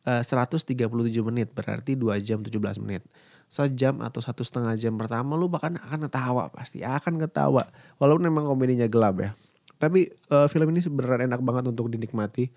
uh, 0.07 0.21
137 0.23 0.87
menit. 1.25 1.51
Berarti 1.51 1.99
2 1.99 2.15
jam 2.23 2.39
17 2.39 2.83
menit. 2.83 3.03
Sejam 3.45 4.01
atau 4.01 4.19
satu 4.23 4.41
setengah 4.41 4.73
jam 4.73 4.97
pertama 4.97 5.37
lu 5.37 5.45
bahkan 5.45 5.77
akan 5.77 6.09
ketawa 6.09 6.49
pasti 6.49 6.81
akan 6.81 7.21
ketawa. 7.21 7.69
Walaupun 8.01 8.23
memang 8.25 8.47
komedinya 8.47 8.87
gelap 8.87 9.15
ya. 9.21 9.31
Tapi 9.75 10.07
uh, 10.31 10.47
film 10.47 10.71
ini 10.71 10.81
sebenarnya 10.81 11.27
enak 11.27 11.41
banget 11.43 11.67
untuk 11.69 11.91
dinikmati. 11.91 12.49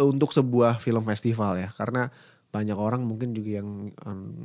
Untuk 0.00 0.32
sebuah 0.32 0.80
film 0.80 1.04
festival 1.04 1.60
ya. 1.60 1.68
Karena 1.76 2.08
banyak 2.54 2.78
orang 2.78 3.02
mungkin 3.02 3.34
juga 3.34 3.58
yang 3.58 3.90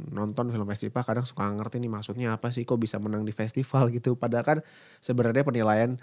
nonton 0.10 0.50
film 0.50 0.66
festival 0.66 1.06
kadang 1.06 1.30
suka 1.30 1.46
ngerti 1.46 1.78
nih 1.78 1.94
maksudnya 1.94 2.34
apa 2.34 2.50
sih 2.50 2.66
kok 2.66 2.82
bisa 2.82 2.98
menang 2.98 3.22
di 3.22 3.30
festival 3.30 3.86
gitu. 3.96 4.18
Padahal 4.18 4.42
kan 4.42 4.58
sebenarnya 4.98 5.46
penilaian 5.46 5.94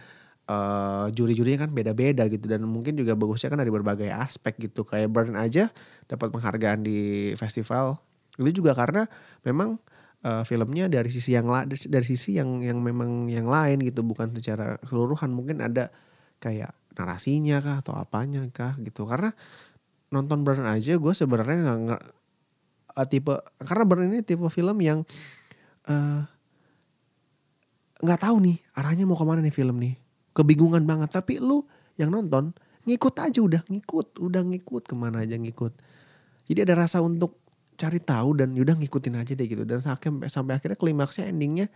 uh, 0.47 1.11
juri-jurinya 1.11 1.67
kan 1.67 1.71
beda-beda 1.75 2.31
gitu. 2.31 2.47
Dan 2.47 2.63
mungkin 2.71 2.95
juga 2.95 3.19
bagusnya 3.19 3.51
kan 3.51 3.59
dari 3.59 3.75
berbagai 3.75 4.07
aspek 4.15 4.71
gitu. 4.71 4.87
Kayak 4.87 5.11
Burn 5.11 5.35
aja 5.35 5.75
dapat 6.07 6.31
penghargaan 6.31 6.87
di 6.87 7.35
festival. 7.35 7.99
Itu 8.39 8.63
juga 8.63 8.79
karena 8.79 9.11
memang 9.43 9.83
uh, 10.23 10.47
filmnya 10.47 10.87
dari 10.87 11.11
sisi 11.11 11.35
yang 11.35 11.51
dari 11.67 12.07
sisi 12.07 12.39
yang 12.39 12.63
yang 12.63 12.79
memang 12.79 13.27
yang 13.27 13.51
lain 13.51 13.83
gitu. 13.83 14.07
Bukan 14.07 14.31
secara 14.39 14.79
keseluruhan. 14.79 15.35
Mungkin 15.35 15.59
ada 15.59 15.91
kayak 16.39 16.71
narasinya 16.95 17.59
kah 17.59 17.77
atau 17.83 17.99
apanya 17.99 18.47
kah 18.55 18.79
gitu. 18.79 19.11
Karena 19.11 19.35
nonton 20.11 20.47
Burn 20.47 20.67
aja 20.67 20.95
gue 20.95 21.13
sebenarnya 21.13 21.57
nggak 21.77 22.03
uh, 22.97 23.07
tipe 23.07 23.35
karena 23.63 23.85
Burn 23.85 24.03
ini 24.09 24.21
tipe 24.23 24.47
film 24.49 24.79
yang 24.81 25.03
eh, 25.87 26.23
nggak 28.01 28.19
uh, 28.21 28.23
tahu 28.23 28.37
nih 28.43 28.57
arahnya 28.75 29.05
mau 29.05 29.19
ke 29.19 29.27
mana 29.27 29.41
nih 29.43 29.55
film 29.55 29.77
nih. 29.83 29.95
Kebingungan 30.37 30.85
banget 30.85 31.11
tapi 31.17 31.41
lu 31.41 31.65
yang 31.97 32.13
nonton 32.13 32.53
ngikut 32.87 33.15
aja 33.19 33.41
udah 33.43 33.63
ngikut 33.67 34.21
udah 34.23 34.43
ngikut 34.47 34.83
ke 34.87 34.95
mana 34.95 35.25
aja 35.27 35.35
ngikut. 35.35 35.73
Jadi 36.47 36.59
ada 36.63 36.87
rasa 36.87 37.03
untuk 37.03 37.43
cari 37.77 38.01
tahu 38.01 38.41
dan 38.41 38.55
yaudah 38.57 38.79
ngikutin 38.79 39.15
aja 39.19 39.33
deh 39.35 39.47
gitu. 39.47 39.67
Dan 39.67 39.83
sampai 39.83 40.31
sampai 40.31 40.57
akhirnya 40.57 40.79
klimaksnya 40.79 41.29
endingnya 41.29 41.67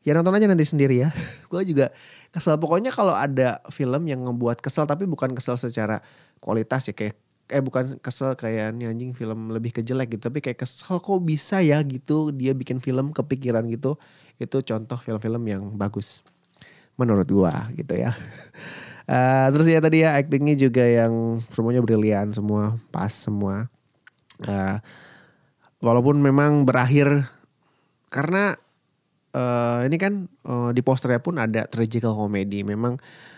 ya 0.00 0.16
nonton 0.16 0.36
aja 0.36 0.46
nanti 0.50 0.68
sendiri 0.68 1.00
ya. 1.00 1.08
Gue 1.50 1.64
juga 1.64 1.94
kesel. 2.28 2.60
Pokoknya 2.60 2.92
kalau 2.92 3.16
ada 3.16 3.64
film 3.72 4.04
yang 4.04 4.26
ngebuat 4.28 4.60
kesel 4.60 4.84
tapi 4.84 5.08
bukan 5.08 5.32
kesel 5.32 5.56
secara 5.56 6.04
kualitas 6.42 6.88
ya 6.90 6.94
kayak 6.94 7.16
eh 7.50 7.62
bukan 7.62 7.98
kesel 7.98 8.38
kayak 8.38 8.74
nih 8.78 8.90
anjing 8.90 9.12
film 9.12 9.50
lebih 9.50 9.74
ke 9.74 9.82
jelek 9.82 10.16
gitu 10.16 10.30
tapi 10.30 10.38
kayak 10.38 10.62
kesel 10.62 11.02
kok 11.02 11.20
bisa 11.22 11.58
ya 11.60 11.82
gitu 11.82 12.30
dia 12.30 12.54
bikin 12.54 12.78
film 12.78 13.10
kepikiran 13.10 13.66
gitu. 13.68 13.98
Itu 14.40 14.64
contoh 14.64 14.96
film-film 14.96 15.42
yang 15.46 15.62
bagus 15.76 16.24
menurut 16.96 17.28
gua 17.28 17.66
gitu 17.74 17.98
ya. 17.98 18.14
Uh, 19.04 19.48
terus 19.52 19.66
ya 19.68 19.80
tadi 19.82 20.06
ya 20.06 20.16
actingnya 20.16 20.56
juga 20.56 20.84
yang 20.86 21.42
semuanya 21.52 21.82
brilian 21.82 22.30
semua 22.32 22.78
pas 22.94 23.10
semua. 23.10 23.68
Uh, 24.40 24.80
walaupun 25.84 26.16
memang 26.16 26.64
berakhir 26.64 27.28
karena 28.08 28.56
uh, 29.34 29.84
ini 29.86 29.96
kan 29.98 30.26
uh, 30.46 30.70
di 30.70 30.80
posternya 30.80 31.20
pun 31.20 31.36
ada 31.36 31.66
tragical 31.66 32.14
comedy. 32.14 32.62
Memang 32.62 32.96
uh, 32.96 33.30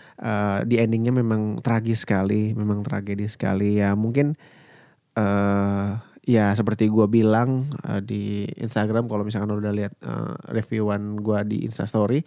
di 0.63 0.75
endingnya 0.77 1.11
memang 1.11 1.57
tragis 1.59 2.05
sekali 2.05 2.53
memang 2.53 2.85
tragedi 2.85 3.25
sekali. 3.25 3.81
Ya 3.81 3.97
mungkin 3.97 4.37
uh, 5.17 5.97
ya 6.23 6.55
seperti 6.55 6.87
gue 6.87 7.07
bilang 7.11 7.67
uh, 7.83 7.99
di 7.99 8.47
Instagram 8.57 9.11
kalau 9.11 9.27
misalkan 9.27 9.51
udah 9.51 9.73
lihat 9.75 9.93
uh, 10.07 10.35
reviewan 10.51 11.19
gue 11.19 11.39
di 11.49 11.57
Instastory 11.67 12.23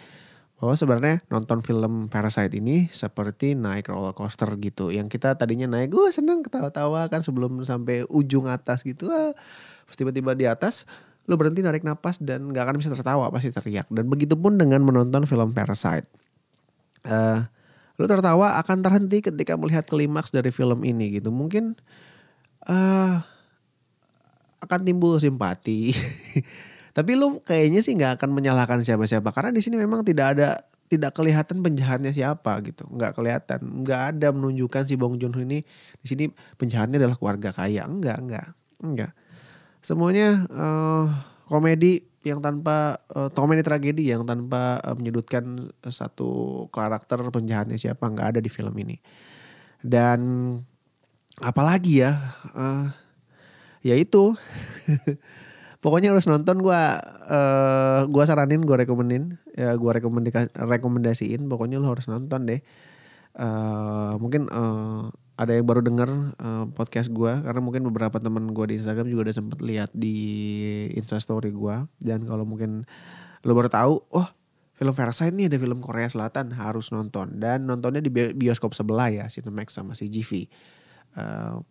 bahwa 0.56 0.72
sebenarnya 0.72 1.20
nonton 1.28 1.60
film 1.60 2.08
Parasite 2.08 2.56
ini 2.56 2.88
seperti 2.88 3.52
naik 3.52 3.92
roller 3.92 4.16
coaster 4.16 4.48
gitu. 4.56 4.88
Yang 4.88 5.20
kita 5.20 5.36
tadinya 5.36 5.68
naik 5.68 5.92
gue 5.92 6.08
seneng 6.08 6.40
ketawa-tawa 6.40 7.12
kan 7.12 7.20
sebelum 7.20 7.60
sampai 7.60 8.08
ujung 8.08 8.48
atas 8.48 8.80
gitu. 8.80 9.12
Ah, 9.12 9.36
tiba-tiba 9.92 10.32
di 10.32 10.48
atas 10.48 10.88
lo 11.28 11.34
berhenti 11.36 11.60
narik 11.60 11.82
napas 11.82 12.22
dan 12.22 12.54
gak 12.54 12.70
akan 12.70 12.76
bisa 12.80 12.88
tertawa 12.88 13.28
pasti 13.28 13.52
teriak. 13.52 13.90
Dan 13.92 14.08
begitupun 14.08 14.56
dengan 14.56 14.80
menonton 14.80 15.28
film 15.28 15.52
Parasite. 15.52 16.08
Uh, 17.04 17.44
lo 17.96 18.04
tertawa 18.04 18.60
akan 18.60 18.84
terhenti 18.84 19.24
ketika 19.24 19.56
melihat 19.56 19.88
klimaks 19.88 20.30
dari 20.32 20.52
film 20.52 20.84
ini 20.84 21.20
gitu. 21.20 21.32
Mungkin 21.32 21.76
uh, 22.68 23.24
akan 24.60 24.80
timbul 24.84 25.16
simpati. 25.16 25.92
Tapi 26.96 27.12
lo 27.12 27.44
kayaknya 27.44 27.84
sih 27.84 27.92
nggak 27.96 28.20
akan 28.20 28.30
menyalahkan 28.32 28.80
siapa-siapa. 28.84 29.32
Karena 29.32 29.52
di 29.52 29.60
sini 29.60 29.76
memang 29.80 30.04
tidak 30.04 30.36
ada 30.36 30.60
tidak 30.86 31.12
kelihatan 31.18 31.60
penjahatnya 31.60 32.12
siapa 32.12 32.60
gitu. 32.64 32.88
Nggak 32.88 33.16
kelihatan. 33.16 33.60
Nggak 33.84 34.02
ada 34.16 34.28
menunjukkan 34.32 34.82
si 34.88 34.94
Bong 34.96 35.20
Joon 35.20 35.36
ini 35.44 35.64
di 36.00 36.06
sini 36.06 36.24
penjahatnya 36.56 37.00
adalah 37.00 37.16
keluarga 37.16 37.52
kaya. 37.52 37.84
Enggak 37.84 38.16
enggak 38.20 38.46
enggak 38.76 39.12
semuanya 39.86 40.42
uh, 40.50 41.06
komedi 41.46 42.02
yang 42.26 42.42
tanpa 42.42 42.98
uh, 43.14 43.30
komedi 43.30 43.62
tragedi 43.62 44.10
yang 44.10 44.26
tanpa 44.26 44.82
uh, 44.82 44.98
menyudutkan 44.98 45.70
satu 45.86 46.66
karakter 46.74 47.22
penjahatnya 47.30 47.78
siapa 47.78 48.10
nggak 48.10 48.34
ada 48.34 48.40
di 48.42 48.50
film 48.50 48.74
ini. 48.82 48.98
Dan 49.78 50.20
apalagi 51.38 52.02
ya 52.02 52.18
uh, 52.58 52.90
ya 53.86 53.94
itu. 53.94 54.34
Pokoknya 55.84 56.10
harus 56.10 56.26
nonton 56.26 56.66
gue 56.66 56.82
uh, 57.30 58.00
gua 58.10 58.24
saranin 58.26 58.66
gue 58.66 58.74
rekomenin 58.74 59.38
ya 59.54 59.70
gue 59.78 59.90
rekomendasiin 60.58 61.46
pokoknya 61.46 61.78
lo 61.78 61.94
harus 61.94 62.10
nonton 62.10 62.42
deh. 62.42 62.58
Uh, 63.38 64.18
mungkin 64.18 64.50
uh, 64.50 65.14
ada 65.36 65.52
yang 65.52 65.68
baru 65.68 65.84
dengar 65.84 66.08
uh, 66.40 66.64
podcast 66.72 67.12
gue 67.12 67.32
karena 67.44 67.60
mungkin 67.60 67.84
beberapa 67.84 68.16
teman 68.16 68.56
gue 68.56 68.72
di 68.72 68.80
Instagram 68.80 69.08
juga 69.12 69.28
udah 69.28 69.36
sempet 69.36 69.58
lihat 69.60 69.90
di 69.92 70.16
Instastory 70.96 71.52
gue 71.52 71.76
dan 72.00 72.24
kalau 72.24 72.48
mungkin 72.48 72.88
lo 73.44 73.52
baru 73.52 73.68
tahu 73.68 73.94
oh 74.16 74.28
film 74.76 74.92
Parasite 74.92 75.32
ini 75.32 75.48
ada 75.48 75.56
film 75.56 75.80
Korea 75.80 76.06
Selatan 76.06 76.52
harus 76.52 76.92
nonton. 76.92 77.40
Dan 77.40 77.64
nontonnya 77.64 78.04
di 78.04 78.12
bioskop 78.12 78.76
sebelah 78.76 79.08
ya 79.08 79.24
Cinemax 79.26 79.72
sama 79.72 79.96
si 79.96 80.12
GV 80.12 80.46
uh, 81.16 81.64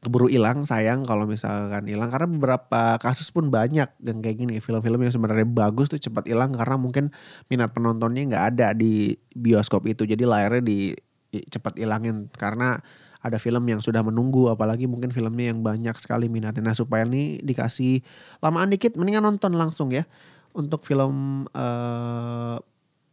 keburu 0.00 0.32
hilang 0.32 0.68
sayang 0.68 1.08
kalau 1.08 1.24
misalkan 1.24 1.88
hilang. 1.88 2.12
Karena 2.12 2.28
beberapa 2.28 3.00
kasus 3.00 3.32
pun 3.32 3.48
banyak 3.48 3.88
yang 4.04 4.18
kayak 4.20 4.36
gini. 4.36 4.60
Film-film 4.60 5.00
yang 5.00 5.12
sebenarnya 5.16 5.48
bagus 5.48 5.88
tuh 5.88 6.00
cepat 6.00 6.28
hilang 6.28 6.52
karena 6.52 6.76
mungkin 6.76 7.08
minat 7.48 7.72
penontonnya 7.72 8.36
nggak 8.36 8.44
ada 8.56 8.68
di 8.76 9.16
bioskop 9.32 9.88
itu. 9.88 10.04
Jadi 10.04 10.28
layarnya 10.28 10.60
di 10.60 10.92
cepat 11.30 11.78
ilangin. 11.78 12.28
Karena 12.34 12.78
ada 13.20 13.36
film 13.36 13.60
yang 13.68 13.84
sudah 13.84 14.00
menunggu 14.00 14.48
apalagi 14.48 14.88
mungkin 14.88 15.12
filmnya 15.12 15.52
yang 15.52 15.60
banyak 15.60 15.96
sekali 16.00 16.26
minatnya. 16.26 16.64
Nah 16.64 16.76
supaya 16.76 17.04
ini 17.04 17.40
dikasih 17.44 18.00
lamaan 18.40 18.72
dikit 18.72 18.96
mendingan 18.96 19.24
nonton 19.24 19.54
langsung 19.56 19.92
ya. 19.92 20.08
Untuk 20.50 20.82
film 20.82 21.46
uh, 21.54 22.58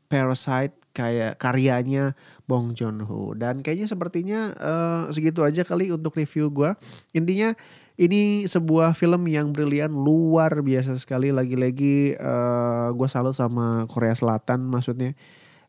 Parasite 0.07 0.74
kayak 0.95 1.38
karyanya 1.38 2.17
Bong 2.50 2.74
Joon 2.74 3.05
Ho 3.05 3.38
dan 3.38 3.62
kayaknya 3.62 3.86
sepertinya 3.86 4.39
uh, 4.57 5.03
segitu 5.13 5.45
aja 5.45 5.62
kali 5.62 5.93
untuk 5.93 6.17
review 6.17 6.50
gue 6.50 6.74
intinya 7.13 7.53
ini 8.01 8.50
sebuah 8.50 8.97
film 8.97 9.25
yang 9.25 9.50
brilian 9.50 9.89
luar 9.89 10.62
biasa 10.62 10.93
sekali. 11.01 11.33
Lagi-lagi 11.33 12.13
uh, 12.17 12.93
gue 12.93 13.09
salut 13.09 13.33
sama 13.33 13.89
Korea 13.89 14.13
Selatan 14.13 14.69
maksudnya 14.69 15.17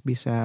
bisa 0.08 0.38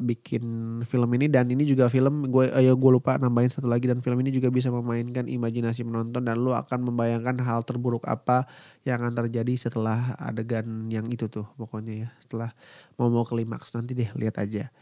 bikin 0.00 0.80
film 0.88 1.10
ini. 1.12 1.28
Dan 1.28 1.52
ini 1.52 1.68
juga 1.68 1.92
film 1.92 2.32
gue 2.32 2.48
ayo 2.48 2.72
gue 2.72 2.90
lupa 2.96 3.20
nambahin 3.20 3.52
satu 3.52 3.68
lagi. 3.68 3.84
Dan 3.84 4.00
film 4.00 4.16
ini 4.24 4.32
juga 4.32 4.48
bisa 4.48 4.72
memainkan 4.72 5.28
imajinasi 5.28 5.84
penonton. 5.84 6.24
Dan 6.24 6.40
lu 6.40 6.56
akan 6.56 6.88
membayangkan 6.88 7.36
hal 7.44 7.60
terburuk 7.68 8.08
apa 8.08 8.48
yang 8.88 9.04
akan 9.04 9.28
terjadi 9.28 9.68
setelah 9.68 10.16
adegan 10.16 10.88
yang 10.88 11.12
itu 11.12 11.28
tuh 11.28 11.44
pokoknya 11.60 12.08
ya. 12.08 12.08
Setelah 12.24 12.56
mau 12.96 13.12
mau 13.12 13.28
klimaks. 13.28 13.76
Nanti 13.76 13.92
deh 13.92 14.08
lihat 14.16 14.40
aja. 14.40 14.72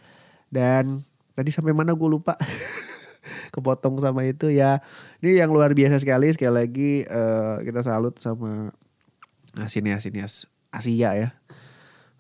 Dan 0.47 1.03
tadi 1.35 1.51
sampai 1.51 1.75
mana 1.75 1.91
gue 1.91 2.07
lupa? 2.09 2.39
Kepotong 3.55 3.99
sama 3.99 4.23
itu 4.23 4.47
ya. 4.47 4.79
Ini 5.19 5.43
yang 5.43 5.51
luar 5.51 5.75
biasa 5.75 5.99
sekali. 5.99 6.31
Sekali 6.31 6.55
lagi 6.55 6.91
uh, 7.11 7.59
kita 7.67 7.83
salut 7.83 8.15
sama 8.23 8.71
nah, 9.57 9.69
sinias 9.69 10.07
sinias 10.07 10.49
Asia 10.73 11.13
ya 11.13 11.29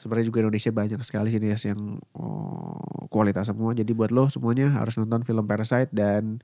sebenarnya 0.02 0.26
juga 0.26 0.42
Indonesia 0.42 0.74
banyak 0.74 1.00
sekali 1.06 1.30
sini 1.30 1.54
yang 1.54 2.02
oh, 2.18 3.06
kualitas 3.06 3.46
semua. 3.46 3.70
Jadi 3.70 3.94
buat 3.94 4.10
lo 4.10 4.26
semuanya 4.26 4.74
harus 4.74 4.98
nonton 4.98 5.22
film 5.22 5.46
Parasite 5.46 5.94
dan 5.94 6.42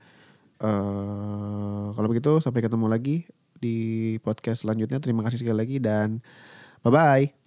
uh, 0.63 1.91
kalau 1.91 2.07
begitu 2.07 2.39
sampai 2.39 2.63
ketemu 2.63 2.87
lagi 2.87 3.27
di 3.59 4.15
podcast 4.23 4.63
selanjutnya. 4.63 5.03
Terima 5.03 5.27
kasih 5.27 5.43
sekali 5.43 5.59
lagi 5.59 5.77
dan 5.83 6.23
bye 6.87 6.95
bye. 6.95 7.38